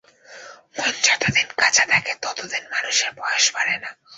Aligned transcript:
মন 0.75 0.93
যত 1.03 1.23
দিন 1.35 1.47
কাঁচা 1.57 1.83
থাকে, 1.85 2.13
তত 2.23 2.39
দিন 2.51 2.63
মানুষের 2.71 3.11
বয়স 3.17 3.45
বাড়ে 3.55 3.75
না। 3.77 3.89